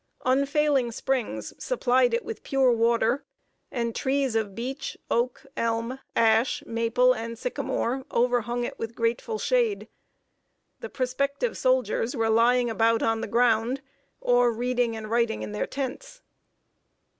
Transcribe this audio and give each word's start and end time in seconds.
Unfailing 0.25 0.91
springs 0.91 1.53
supplied 1.63 2.11
it 2.11 2.25
with 2.25 2.41
pure 2.41 2.71
water, 2.71 3.23
and 3.69 3.93
trees 3.95 4.35
of 4.35 4.55
beech, 4.55 4.97
oak, 5.11 5.45
elm, 5.55 5.99
ash, 6.15 6.63
maple, 6.65 7.13
and 7.13 7.37
sycamore, 7.37 8.03
overhung 8.11 8.63
it 8.63 8.79
with 8.79 8.95
grateful 8.95 9.37
shade. 9.37 9.87
The 10.79 10.89
prospective 10.89 11.55
soldiers 11.55 12.15
were 12.15 12.29
lying 12.31 12.67
about 12.67 13.03
on 13.03 13.21
the 13.21 13.27
ground, 13.27 13.81
or 14.19 14.51
reading 14.51 14.95
and 14.95 15.07
writing 15.07 15.43
in 15.43 15.51
their 15.51 15.67
tents. 15.67 16.23